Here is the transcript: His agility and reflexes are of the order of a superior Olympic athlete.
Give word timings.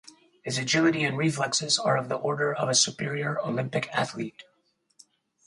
His 0.41 0.57
agility 0.57 1.03
and 1.03 1.15
reflexes 1.15 1.77
are 1.77 1.95
of 1.95 2.09
the 2.09 2.15
order 2.15 2.55
of 2.55 2.67
a 2.67 2.73
superior 2.73 3.37
Olympic 3.45 3.87
athlete. 3.91 4.41